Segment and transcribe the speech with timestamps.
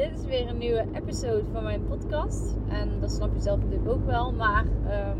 [0.00, 2.56] dit is weer een nieuwe episode van mijn podcast.
[2.68, 4.32] En dat snap je zelf natuurlijk ook wel.
[4.32, 5.16] Maar ehm,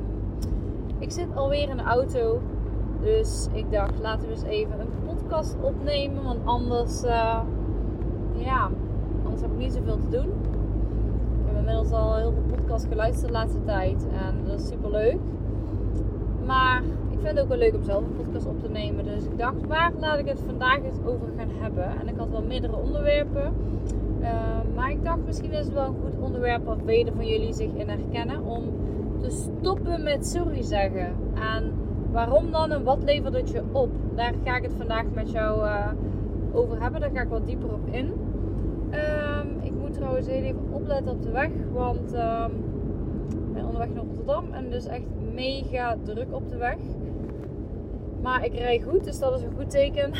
[0.99, 2.41] ik zit alweer in de auto.
[3.03, 6.25] Dus ik dacht, laten we eens even een podcast opnemen.
[6.25, 7.41] Want anders, uh,
[8.35, 8.71] ja,
[9.23, 10.29] anders heb ik niet zoveel te doen.
[11.41, 14.07] Ik heb inmiddels al heel veel podcasts geluisterd de laatste tijd.
[14.27, 15.19] En dat is super leuk.
[16.47, 19.05] Maar ik vind het ook wel leuk om zelf een podcast op te nemen.
[19.05, 21.85] Dus ik dacht, waar laat ik het vandaag eens over gaan hebben?
[22.01, 23.53] En ik had wel meerdere onderwerpen.
[24.23, 27.53] Ehm, maar ik dacht, misschien is het wel een goed onderwerp waar velen van jullie
[27.53, 28.45] zich in herkennen.
[28.45, 28.65] Om
[29.19, 31.15] te stoppen met sorry zeggen.
[31.35, 31.73] En
[32.11, 33.91] waarom dan en wat levert het je op?
[34.15, 35.87] Daar ga ik het vandaag met jou uh,
[36.53, 37.01] over hebben.
[37.01, 38.13] Daar ga ik wat dieper op in.
[38.91, 41.51] Ehm, ik moet trouwens heel even opletten op de weg.
[41.73, 42.53] Want um,
[43.29, 44.53] ik ben onderweg naar Rotterdam.
[44.53, 46.79] En dus echt mega druk op de weg.
[48.23, 50.13] Maar ik rij goed, dus dat is een goed teken.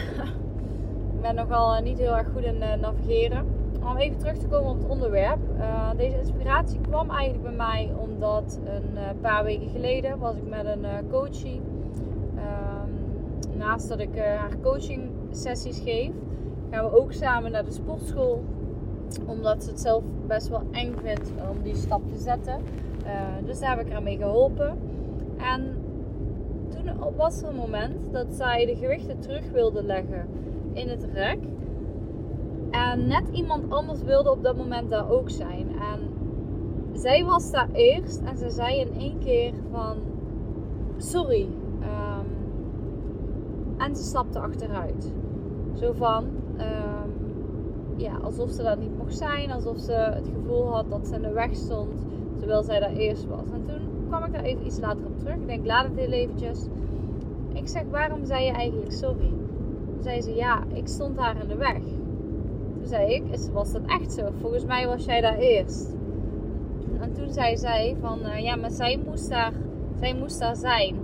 [1.15, 3.45] ik ben nogal eh, niet heel erg goed in navigeren
[3.85, 5.39] om even terug te komen op het onderwerp.
[5.59, 10.49] Uh, deze inspiratie kwam eigenlijk bij mij omdat een uh, paar weken geleden was ik
[10.49, 11.61] met een uh, coachie.
[12.37, 16.11] Ehm, naast dat ik haar coaching sessies geef,
[16.71, 18.45] gaan we ook samen naar de sportschool.
[19.27, 22.61] Omdat ze het zelf best wel eng vindt om die stap te zetten.
[23.45, 24.79] dus daar heb ik haar mee geholpen.
[25.39, 25.77] En
[26.69, 30.27] toen was er een moment dat zij de gewichten terug wilde leggen
[30.73, 31.39] in het rek.
[32.81, 35.69] En net iemand anders wilde op dat moment daar ook zijn.
[35.69, 36.01] En
[36.93, 39.97] zij was daar eerst en ze zei in één keer van
[40.97, 41.49] sorry.
[41.83, 42.27] Um,
[43.79, 45.13] en ze stapte achteruit.
[45.75, 46.25] Zo van
[46.59, 47.13] um,
[47.97, 51.23] ja, alsof ze dat niet mocht zijn, alsof ze het gevoel had dat ze in
[51.23, 52.07] de weg stond
[52.39, 53.51] terwijl zij daar eerst was.
[53.53, 55.35] En toen kwam ik daar even iets later op terug.
[55.35, 56.67] Ik denk, laat het heel eventjes.
[57.53, 59.33] Ik zeg, waarom zei je eigenlijk sorry?
[59.85, 61.83] Toen zei ze, ja, ik stond daar in de weg.
[62.91, 64.29] Zei ik, was dat echt zo?
[64.41, 65.97] Volgens mij was jij daar eerst.
[67.01, 69.53] En toen zei zij van, uh, ja, maar zij moest, daar,
[69.99, 70.97] zij moest daar zijn.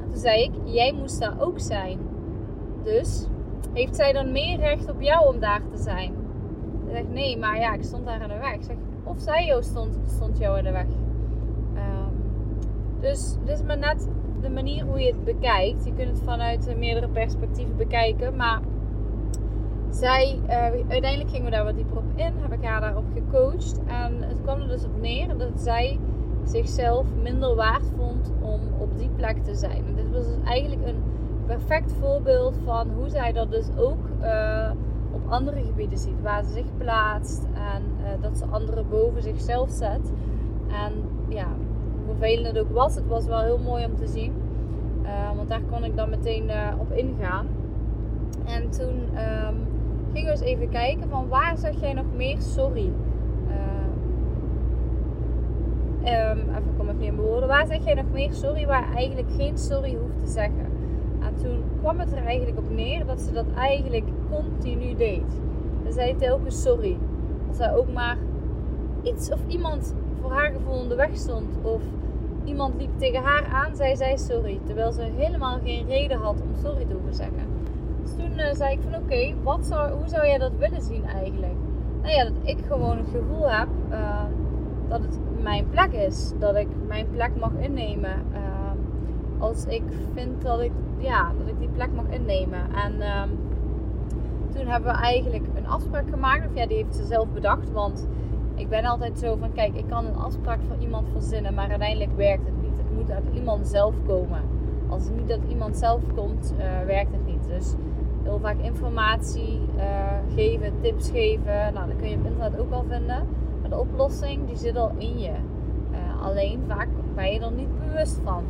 [0.00, 1.98] En toen zei ik, jij moest daar ook zijn.
[2.82, 3.26] Dus,
[3.72, 6.12] heeft zij dan meer recht op jou om daar te zijn?
[6.84, 8.54] Ze zegt, nee, maar ja, ik stond daar in de weg.
[8.54, 10.86] Ik of zij jou stond, stond jou in de weg.
[11.74, 12.12] Um,
[13.00, 14.08] dus dit is maar net
[14.40, 15.84] de manier hoe je het bekijkt.
[15.84, 18.60] Je kunt het vanuit meerdere perspectieven bekijken, maar
[19.98, 20.50] zij, uh,
[20.88, 23.80] uiteindelijk gingen we daar wat dieper op in, heb ik haar daarop gecoacht.
[23.86, 25.98] En het kwam er dus op neer dat zij
[26.44, 29.84] zichzelf minder waard vond om op die plek te zijn.
[29.86, 31.02] En dit was dus eigenlijk een
[31.46, 34.70] perfect voorbeeld van hoe zij dat dus ook uh,
[35.12, 36.22] op andere gebieden ziet.
[36.22, 40.12] Waar ze zich plaatst en uh, dat ze anderen boven zichzelf zet.
[40.68, 40.92] En
[41.28, 41.46] ja,
[42.06, 44.32] hoe vervelend het ook was, het was wel heel mooi om te zien.
[45.36, 47.46] want daar kon ik dan meteen op ingaan.
[48.44, 49.67] En toen um,
[50.12, 52.92] gingen we eens even kijken van waar zeg jij nog meer sorry?
[56.02, 57.46] Uh, um, even kom ik niet in.
[57.46, 60.66] Waar zeg jij nog meer sorry waar eigenlijk geen sorry hoeft te zeggen?
[61.20, 65.40] En toen kwam het er eigenlijk op neer dat ze dat eigenlijk continu deed.
[65.86, 66.96] Ze zei telkens sorry.
[67.48, 68.16] Als zij ook maar
[69.02, 71.56] iets of iemand voor haar gevoel in de weg stond.
[71.62, 71.82] Of
[72.44, 74.60] iemand liep tegen haar aan, zei zij sorry.
[74.64, 77.57] Terwijl ze helemaal geen reden had om sorry te hoeven zeggen
[78.18, 81.56] toen uh, zei ik van oké, okay, zou, hoe zou jij dat willen zien eigenlijk?
[82.02, 84.24] Nou ja, dat ik gewoon het gevoel heb uh,
[84.88, 86.32] dat het mijn plek is.
[86.38, 88.22] Dat ik mijn plek mag innemen.
[88.32, 88.38] Uh,
[89.38, 89.82] als ik
[90.14, 92.74] vind dat ik, ja, dat ik die plek mag innemen.
[92.74, 93.28] En ehm,
[94.50, 96.46] toen hebben we eigenlijk een afspraak gemaakt.
[96.46, 97.72] Of ja, die heeft ze zelf bedacht.
[97.72, 98.06] Want
[98.54, 101.54] ik ben altijd zo van, kijk, ik kan een afspraak voor iemand verzinnen.
[101.54, 102.76] Maar uiteindelijk werkt het niet.
[102.76, 104.40] Het moet uit iemand zelf komen.
[104.88, 106.54] Als het niet uit iemand zelf komt,
[106.86, 107.48] werkt het niet.
[107.48, 107.74] Dus
[108.28, 109.84] heel vaak informatie uh,
[110.34, 111.72] geven, tips geven.
[111.74, 113.26] Nou, dat kun je op internet ook wel vinden.
[113.60, 115.32] Maar de oplossing die zit al in je.
[115.90, 118.44] Uh, alleen vaak ben je er niet bewust van.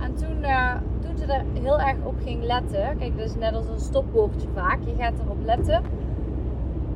[0.00, 2.96] En toen, uh, toen ze er heel erg op ging letten.
[2.98, 4.78] Kijk, dat is net als een stopwoordje vaak.
[4.84, 5.82] Je gaat erop letten.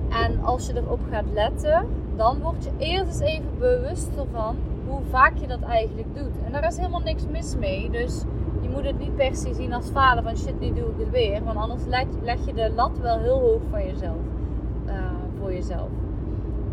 [0.09, 1.87] En als je erop gaat letten,
[2.17, 4.57] dan word je eerst eens even bewust ervan
[4.87, 6.43] hoe vaak je dat eigenlijk doet.
[6.45, 7.91] En daar is helemaal niks mis mee.
[7.91, 8.25] Dus
[8.61, 11.11] je moet het niet per se zien als falen van shit, nu doe ik het
[11.11, 11.45] weer.
[11.45, 11.85] Want anders
[12.23, 14.17] leg, je de lat wel heel hoog van jezelf.
[14.87, 14.95] Uh,
[15.41, 15.89] voor jezelf.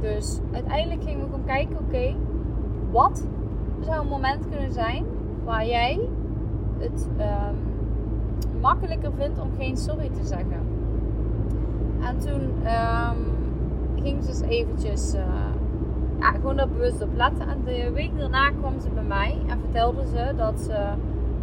[0.01, 2.15] Dus uiteindelijk gingen we gewoon kijken, oké,
[2.91, 3.27] wat
[3.79, 5.05] zou een moment kunnen zijn
[5.43, 5.99] waar jij
[6.77, 7.57] het um,
[8.61, 10.59] makkelijker vindt om geen sorry te zeggen.
[12.01, 13.31] En toen um,
[14.03, 15.21] ging ze dus eventjes uh,
[16.19, 17.47] ja, gewoon daar bewust op letten.
[17.47, 20.93] En de week daarna kwam ze bij mij en vertelde ze dat ze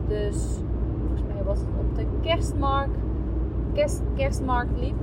[0.08, 0.58] dus
[0.98, 2.96] volgens mij was het op de kerstmarkt,
[3.72, 4.96] kerst, kerstmarkt liep.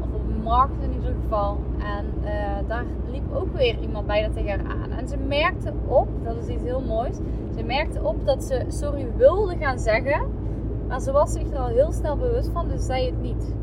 [0.00, 1.58] Of op een markt in ieder geval.
[1.78, 4.90] En uh, daar liep ook weer iemand bijna tegen haar aan.
[4.90, 7.16] En ze merkte op, dat is iets heel moois.
[7.56, 10.22] Ze merkte op dat ze sorry wilde gaan zeggen.
[10.88, 13.54] Maar ze was zich er al heel snel bewust van, dus zei het niet.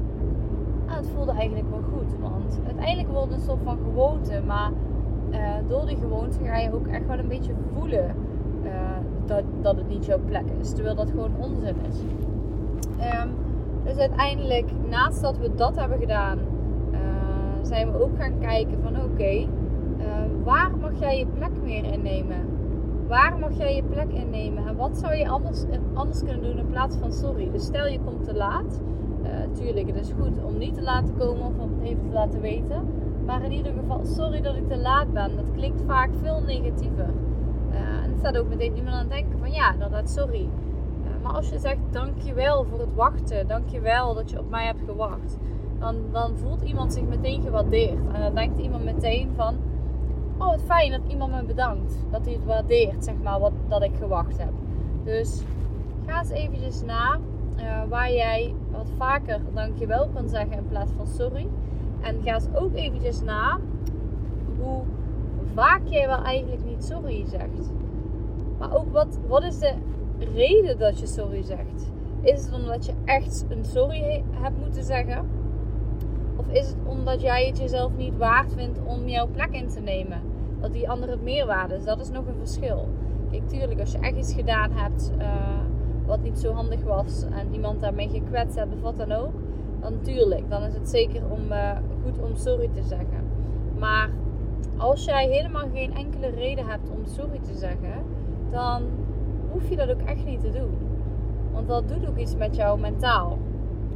[0.86, 2.20] Nou, het voelde eigenlijk wel goed.
[2.20, 4.42] Want uiteindelijk wordt het een soort van gewoonte.
[4.48, 4.72] Maar
[5.32, 5.38] uh,
[5.68, 8.16] door die gewoonte ga je ook echt wel een beetje voelen
[8.64, 8.72] uh,
[9.30, 10.74] dat, dat het niet jouw plek is.
[10.74, 12.00] Terwijl dat gewoon onzin is.
[13.00, 13.30] Um,
[13.84, 16.38] dus uiteindelijk, naast dat we dat hebben gedaan,
[16.92, 17.00] uh,
[17.62, 19.48] zijn we ook gaan kijken van oké, okay,
[20.44, 22.38] waar mag jij je plek meer innemen?
[23.08, 24.68] Waar mag jij je plek innemen?
[24.68, 27.52] En wat zou je anders, anders kunnen doen in plaats van sorry?
[27.52, 28.82] Dus stel je komt te laat.
[29.24, 32.08] Uh, tuurlijk, het is goed om niet te laat te komen of om het even
[32.08, 32.84] te laten weten.
[33.26, 35.36] Maar in ieder geval, sorry dat ik te laat ben.
[35.36, 37.10] Dat klinkt vaak veel negatiever.
[38.20, 40.42] Staat ook meteen iemand aan het denken van ja, dat sorry.
[40.42, 43.48] Uh, maar als je zegt dankjewel voor het wachten.
[43.48, 45.38] Dankjewel dat je op mij hebt gewacht.
[45.80, 48.00] Dan, dan voelt iemand zich meteen gewaardeerd.
[48.14, 49.58] En dan denkt iemand meteen van...
[50.38, 51.94] Oh, wat fijn dat iemand me bedankt.
[52.12, 54.52] Dat hij het waardeert, zeg maar, wat, dat ik gewacht heb.
[55.04, 55.42] Dus
[56.06, 57.20] ga eens eventjes na
[57.60, 61.48] uh, waar jij wat vaker dankjewel kan zeggen in plaats van sorry.
[62.02, 63.60] En ga eens ook eventjes na
[64.60, 64.82] hoe
[65.54, 67.72] vaak jij wel eigenlijk niet sorry zegt.
[68.60, 69.74] Maar ook wat, wat is de
[70.34, 71.92] reden dat je sorry zegt?
[72.22, 75.30] Is het omdat je echt een sorry hebt moeten zeggen?
[76.36, 79.80] Of is het omdat jij het jezelf niet waard vindt om jouw plek in te
[79.80, 80.22] nemen?
[80.60, 81.84] Dat die andere het meerwaarde is.
[81.84, 82.88] Dat is nog een verschil.
[83.32, 85.26] Kijk, tuurlijk, als je echt iets gedaan hebt uh,
[86.06, 89.34] wat niet zo handig was en iemand daarmee gekwetst hebt of wat dan ook,
[89.80, 93.28] dan natuurlijk, dan is het zeker om, uh, goed om sorry te zeggen.
[93.78, 94.10] Maar
[94.78, 98.04] als jij helemaal geen enkele reden hebt om sorry te zeggen,
[98.52, 98.84] dan
[99.52, 100.78] hoef je dat ook echt niet te doen.
[101.52, 103.38] Want dat doet ook iets met jou mentaal.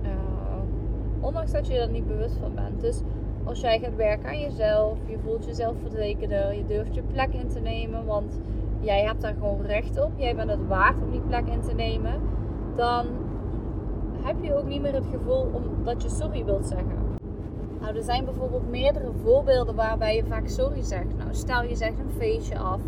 [0.04, 0.10] Uh,
[1.20, 2.82] ondanks dat je er niet bewust van bent.
[2.82, 3.02] Dus
[3.44, 7.48] als jij gaat werken aan jezelf, je voelt jezelf verzekerder, je durft je plek in
[7.48, 8.40] te nemen, want
[8.80, 11.74] jij hebt daar gewoon recht op, jij bent het waard om die plek in te
[11.74, 12.22] nemen,
[12.76, 13.06] dan
[14.22, 16.98] heb je ook niet meer het gevoel om, dat je sorry wilt zeggen.
[17.82, 21.18] Nou, er zijn bijvoorbeeld meerdere voorbeelden waarbij je vaak sorry zegt.
[21.18, 22.82] Nou, stel je zegt een feestje af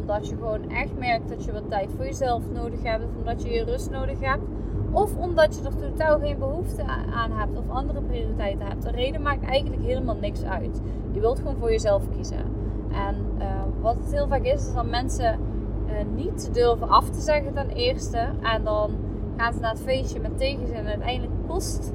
[0.00, 3.42] omdat je gewoon echt merkt dat je wat tijd voor jezelf nodig hebt of omdat
[3.42, 4.42] je je rust nodig hebt.
[4.90, 6.82] Of omdat je er totaal geen behoefte
[7.14, 8.82] aan hebt of andere prioriteiten hebt.
[8.82, 10.80] De reden maakt eigenlijk helemaal niks uit.
[11.12, 12.44] Je wilt gewoon voor jezelf kiezen.
[12.92, 13.44] En uh,
[13.80, 15.38] wat het heel vaak is, is dat mensen
[15.86, 18.28] uh, niet durven af te zeggen ten eerste.
[18.42, 18.90] En dan
[19.36, 20.76] gaan ze naar het feestje met tegenzin.
[20.76, 21.92] En uiteindelijk kost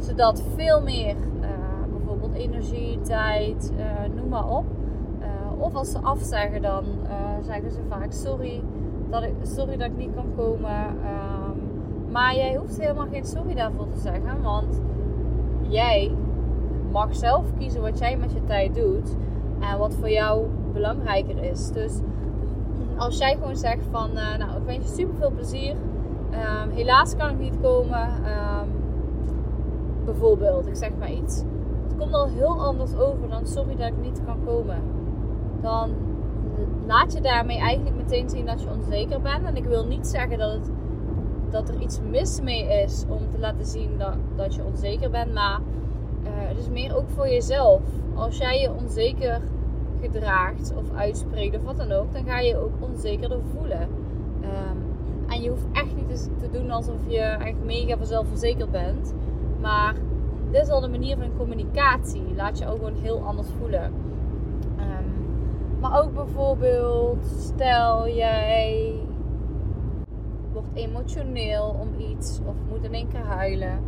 [0.00, 1.16] ze dat veel meer.
[1.40, 1.48] Uh,
[1.96, 3.72] bijvoorbeeld energie, tijd,
[4.14, 4.64] noem maar op.
[5.64, 6.84] of als ze afzeggen, dan
[7.42, 8.62] zeggen ze vaak sorry
[9.10, 10.70] dat ik, sorry dat ik niet kan komen.
[11.04, 14.42] Ehm, maar jij hoeft helemaal geen sorry daarvoor te zeggen.
[14.42, 14.80] Want
[15.68, 16.12] jij
[16.90, 19.16] mag zelf kiezen wat jij met je tijd doet.
[19.60, 21.70] En wat voor jou belangrijker is.
[21.70, 22.00] Dus
[22.96, 25.76] als jij gewoon zegt van, uh, nou, ik wens je super veel plezier.
[26.30, 28.08] Um, helaas kan ik niet komen.
[28.08, 28.68] Um,
[30.04, 31.42] bijvoorbeeld, ik zeg maar iets.
[31.82, 34.82] Het komt al heel anders over dan sorry dat ik niet kan komen.
[35.64, 35.90] Dan
[36.86, 39.44] laat je daarmee eigenlijk meteen zien dat je onzeker bent.
[39.44, 40.70] En ik wil niet zeggen dat, het,
[41.50, 45.32] dat er iets mis mee is om te laten zien dat, dat je onzeker bent.
[45.32, 45.60] Maar
[46.22, 47.80] uh, het is meer ook voor jezelf.
[48.14, 49.40] Als jij je onzeker
[50.00, 53.88] gedraagt of uitspreekt of wat dan ook, dan ga je ook onzekerder voelen.
[54.42, 54.82] Um,
[55.28, 59.14] en je hoeft echt niet te doen alsof je echt mega zelfverzekerd bent.
[59.60, 59.94] Maar
[60.50, 62.34] dit is al de manier van communicatie.
[62.36, 63.92] Laat je ook gewoon heel anders voelen.
[65.84, 68.94] Maar ook bijvoorbeeld, stel jij
[70.52, 73.78] wordt emotioneel om iets of moet in één keer huilen.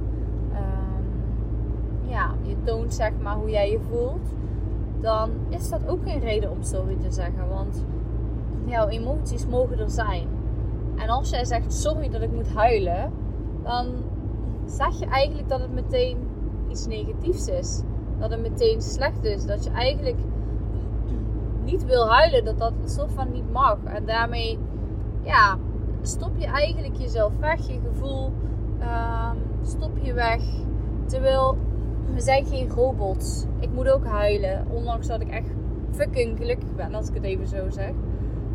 [0.53, 1.05] Um,
[2.09, 4.35] ja, je toont zeg maar hoe jij je voelt.
[5.01, 7.49] Dan is dat ook geen reden om sorry te zeggen.
[7.49, 7.85] Want
[8.65, 10.29] jouw emoties mogen er zijn.
[10.97, 13.13] En als jij zegt sorry dat ik moet huilen,
[13.63, 13.87] dan
[14.65, 16.17] zeg je eigenlijk dat het meteen
[16.69, 17.83] iets negatiefs is.
[18.19, 19.47] Dat het meteen slecht is.
[19.47, 20.19] Dat je eigenlijk
[21.67, 23.79] niet wil huilen, dat dat een soort van niet mag.
[23.85, 24.59] En daarmee,
[25.23, 25.59] ja,
[26.03, 28.33] stop je eigenlijk jezelf weg, je gevoel,
[28.81, 30.43] um, stop je weg.
[31.07, 31.57] Terwijl
[32.15, 33.45] we zijn geen robots.
[33.61, 35.51] Ik moet ook huilen, ondanks dat ik echt
[35.91, 37.91] fucking gelukkig ben, als ik het even zo zeg.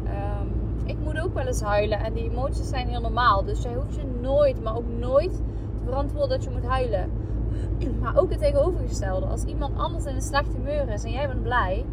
[0.05, 0.51] Um,
[0.85, 3.43] ik moet ook wel eens huilen en die emoties zijn heel normaal.
[3.43, 5.31] Dus jij hoeft je nooit, maar ook nooit
[5.77, 7.09] te verantwoorden dat je moet huilen.
[8.01, 9.25] Maar ook het tegenovergestelde.
[9.25, 11.85] Als iemand anders in een slecht humeur is en jij bent blij,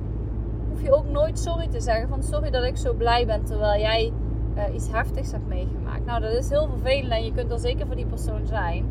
[0.82, 4.12] je ook nooit sorry te zeggen van sorry dat ik zo blij ben terwijl jij
[4.56, 6.04] uh, iets heftigs hebt meegemaakt.
[6.04, 8.90] Nou, dat is heel vervelend en je kunt er zeker voor die persoon zijn.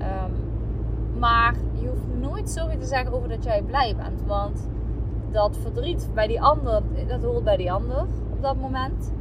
[0.00, 0.48] Um,
[1.18, 4.22] maar je hoeft nooit sorry te zeggen over dat jij blij bent.
[4.26, 4.68] Want
[5.30, 9.12] dat verdriet bij die ander, dat hoort bij die ander op dat moment.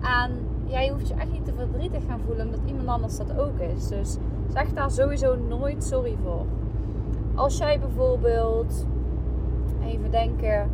[0.00, 0.30] En
[0.64, 3.88] jij hoeft je echt niet te verdrietig gaan voelen omdat iemand anders dat ook is.
[3.88, 4.16] Dus
[4.52, 6.44] zeg daar sowieso nooit sorry voor.
[7.34, 8.86] Als jij bijvoorbeeld,
[9.84, 10.70] even denken,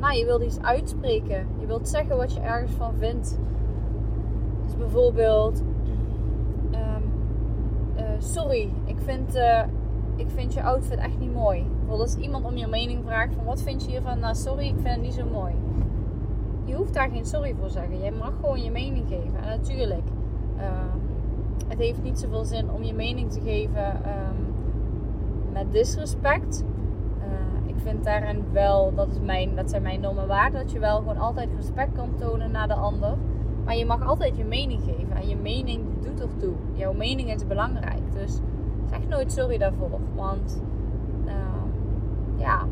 [0.00, 1.46] nou je wilt iets uitspreken.
[1.60, 3.38] Je wilt zeggen wat je ergens van vindt.
[4.64, 5.62] Dus bijvoorbeeld,
[6.72, 7.02] um,
[7.96, 9.62] uh, sorry, ik vind, uh,
[10.16, 11.62] ik vind je outfit echt niet mooi.
[11.62, 14.18] Bijvoorbeeld als iemand om je mening vraagt van wat vind je hiervan?
[14.18, 15.54] Nou sorry, ik vind het niet zo mooi.
[16.64, 17.98] Je hoeft daar geen sorry voor zeggen.
[17.98, 19.42] Jij mag gewoon je mening geven.
[19.42, 20.08] En natuurlijk,
[20.56, 20.98] ehm,
[21.68, 24.54] het heeft niet zoveel zin om je mening te geven um,
[25.52, 26.64] met disrespect.
[27.88, 31.18] Vind daarin wel, dat, is mijn, dat zijn mijn normen waarden, dat je wel gewoon
[31.18, 33.16] altijd respect kan tonen naar de ander.
[33.64, 35.16] Maar je mag altijd je mening geven.
[35.16, 36.54] En je mening doet ertoe.
[36.72, 38.12] Jouw mening is belangrijk.
[38.12, 38.40] Dus
[38.90, 40.00] zeg nooit sorry daarvoor.
[40.14, 40.62] Want
[41.26, 41.32] uh,
[42.36, 42.66] ja,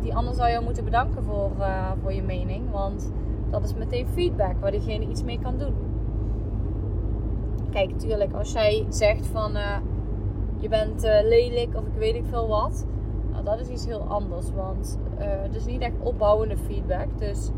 [0.00, 2.70] die ander zou jou moeten bedanken voor, uh, voor je mening.
[2.70, 3.12] Want
[3.50, 5.74] dat is meteen feedback waar diegene iets mee kan doen.
[7.70, 9.76] Kijk, natuurlijk, als jij zegt van uh,
[10.56, 12.86] je bent uh, lelijk of ik weet ik veel wat.
[13.42, 14.52] Nou, dat is iets heel anders.
[14.52, 17.18] Want het is niet echt opbouwende feedback.
[17.18, 17.50] Dus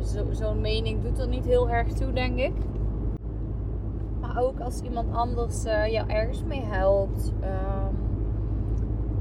[0.00, 2.52] zo'n zo mening doet er niet heel erg toe, denk ik.
[4.20, 7.32] Maar ook als iemand anders jou ergens mee helpt.
[7.42, 7.96] Um,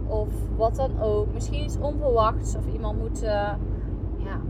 [0.07, 1.33] of wat dan ook.
[1.33, 2.55] Misschien iets onverwachts.
[2.55, 3.53] Of iemand moet uh,
[4.17, 4.41] ja,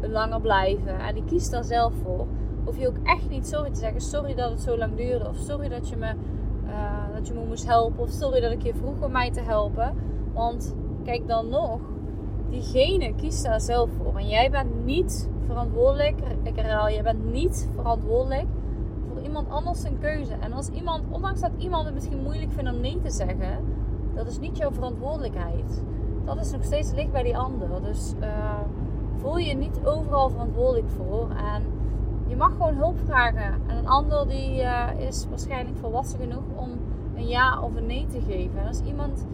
[0.00, 0.98] er langer blijven.
[0.98, 2.26] En die kiest daar zelf voor.
[2.64, 4.00] Hoef je ook echt niet sorry te zeggen.
[4.00, 5.28] Sorry dat het zo lang duurde.
[5.28, 6.14] Of sorry dat je me,
[6.70, 8.02] uh, dat je me moest helpen.
[8.02, 9.94] Of sorry dat ik je vroeg om mij te helpen.
[10.32, 10.74] Want
[11.04, 11.80] kijk dan nog.
[12.48, 14.16] Diegene kiest daar zelf voor.
[14.16, 16.18] En jij bent niet verantwoordelijk.
[16.42, 18.46] Ik herhaal, jij bent niet verantwoordelijk
[19.12, 20.34] voor iemand anders zijn keuze.
[20.40, 23.78] En als iemand, ondanks dat iemand het misschien moeilijk vindt om nee te zeggen
[24.14, 25.82] dat is niet jouw verantwoordelijkheid.
[26.24, 27.82] Dat is nog steeds licht bij die ander.
[27.82, 28.58] Dus uh,
[29.16, 31.28] voel je niet overal verantwoordelijk voor.
[31.30, 31.62] En
[32.30, 33.52] je mag gewoon hulp vragen.
[33.66, 36.70] En een ander die uh, is waarschijnlijk volwassen genoeg om
[37.16, 38.60] een ja of een nee te geven.
[38.60, 39.26] En als iemand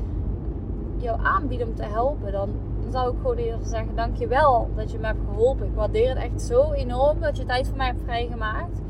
[0.96, 2.48] jou aanbiedt om te helpen, dan,
[2.90, 5.66] zou ik gewoon eerder zeggen: Dankjewel dat je me hebt geholpen.
[5.66, 8.80] Ik waardeer het echt zo enorm dat je tijd voor mij hebt vrijgemaakt.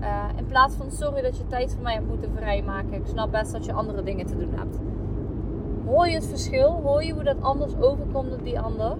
[0.00, 2.92] Uh, in plaats van sorry dat je tijd voor mij hebt moeten vrijmaken.
[2.92, 4.78] Ik snap best dat je andere dingen te doen hebt
[5.90, 6.80] hoor je het verschil?
[6.82, 8.90] Hoor je hoe dat anders overkomt op die ander?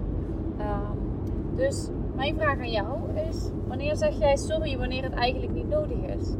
[0.60, 2.98] Um, dus mijn vraag aan jou
[3.28, 6.34] is: wanneer zeg jij sorry wanneer het eigenlijk niet nodig is?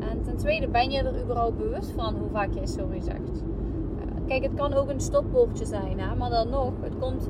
[0.00, 3.42] En ten tweede, ben je er überhaupt bewust van hoe vaak jij sorry zegt?
[3.42, 6.14] Uh, kijk, het kan ook een stopwoordje zijn, hè?
[6.14, 7.28] maar dan nog, het komt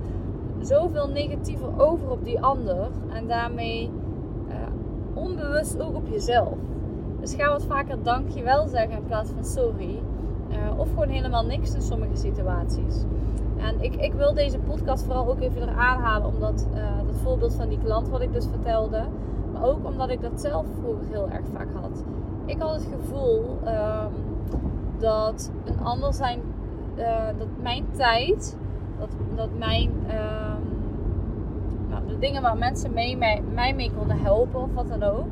[0.61, 3.91] zoveel negatiever over op die ander en daarmee
[4.49, 4.55] uh,
[5.15, 6.59] onbewust ook op jezelf.
[7.21, 10.03] Dus ga wat vaker dankjewel zeggen in plaats van sorry.
[10.51, 13.05] Uh, of gewoon helemaal niks in sommige situaties.
[13.62, 17.54] En ik, ik wil deze podcast vooral ook even eraan halen, omdat uh, dat voorbeeld
[17.54, 19.02] van die klant wat ik dus vertelde,
[19.52, 22.04] maar ook omdat ik dat zelf vroeger heel erg vaak had.
[22.45, 24.12] Ik had het gevoel um,
[24.99, 26.40] dat een ander zijn,
[26.99, 28.57] uh, dat mijn tijd,
[28.99, 30.62] dat, dat mijn, um,
[31.88, 35.26] nou, de dingen waar mensen mee, mij, mij mee konden helpen of wat dan ook,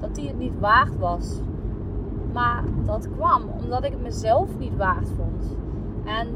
[0.00, 1.40] dat die het niet waard was.
[2.32, 5.56] Maar dat kwam omdat ik het mezelf niet waard vond.
[6.04, 6.28] En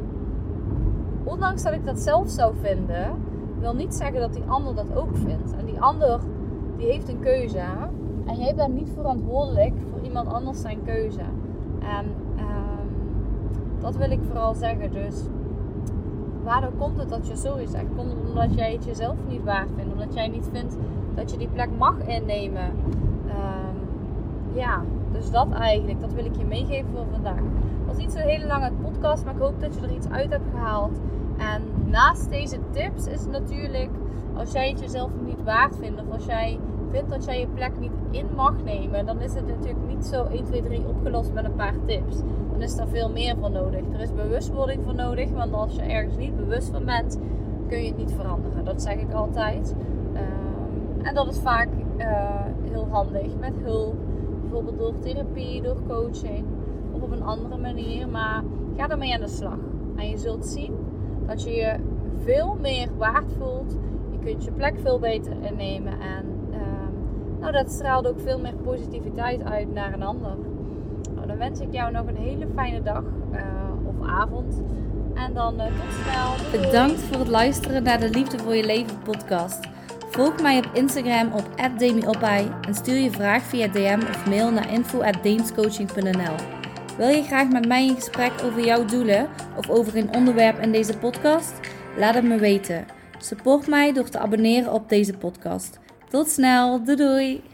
[1.24, 3.14] ondanks dat ik dat zelf zou vinden,
[3.60, 5.56] wil niet zeggen dat die ander dat ook vindt.
[5.56, 6.20] En die ander
[6.76, 7.62] die heeft een keuze.
[8.26, 11.20] En jij bent niet verantwoordelijk voor iemand anders zijn keuze.
[11.78, 12.04] En
[12.38, 12.88] um,
[13.80, 14.92] dat wil ik vooral zeggen.
[14.92, 15.22] Dus
[16.44, 17.86] waardoor komt het dat je sorry zegt?
[17.96, 19.92] Komt omdat jij het jezelf niet waard vindt?
[19.92, 20.76] Omdat jij niet vindt
[21.14, 22.70] dat je die plek mag innemen?
[23.26, 23.76] Um,
[24.52, 27.42] ja, dus dat eigenlijk, dat wil ik je meegeven voor vandaag.
[27.94, 30.50] Was niet zo'n hele lange podcast, maar ik hoop dat je er iets uit hebt
[30.50, 30.98] gehaald.
[31.36, 33.90] En naast deze tips is natuurlijk,
[34.36, 36.58] als jij het jezelf niet waard vindt, of als jij
[36.90, 40.24] vindt dat jij je plek niet in mag nemen, dan is het natuurlijk niet zo
[40.24, 42.16] 1, 2, 3 opgelost met een paar tips.
[42.50, 43.80] Dan is er veel meer voor nodig.
[43.92, 47.18] Er is bewustwording voor nodig, want als je ergens niet bewust van bent,
[47.68, 48.64] kun je het niet veranderen.
[48.64, 49.74] Dat zeg ik altijd.
[50.14, 52.06] Um, en dat is vaak uh,
[52.70, 53.94] heel handig met hulp
[54.40, 56.53] bijvoorbeeld door therapie, door coaching
[57.04, 58.08] op een andere manier.
[58.08, 58.42] Maar
[58.76, 59.58] ga ermee aan de slag.
[59.96, 60.74] En je zult zien
[61.26, 61.74] dat je je
[62.24, 63.76] veel meer waard voelt.
[64.10, 65.92] Je kunt je plek veel beter innemen.
[65.92, 66.56] En uh,
[67.40, 70.36] nou, dat straalt ook veel meer positiviteit uit naar een ander.
[71.14, 73.40] Nou, dan wens ik jou nog een hele fijne dag uh,
[73.86, 74.62] of avond.
[75.14, 76.60] En dan uh, tot snel.
[76.60, 79.58] Bedankt voor het luisteren naar de Liefde voor je Leven podcast.
[80.10, 84.72] Volg mij op Instagram op @demiopai en stuur je vraag via DM of mail naar
[84.72, 86.53] info@deemscoaching.nl.
[86.96, 90.72] Wil je graag met mij in gesprek over jouw doelen of over een onderwerp in
[90.72, 91.52] deze podcast?
[91.96, 92.86] Laat het me weten.
[93.18, 95.78] Support mij door te abonneren op deze podcast.
[96.08, 97.53] Tot snel, doei doei!